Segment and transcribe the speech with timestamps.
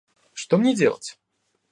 [0.33, 1.19] Что мне делать?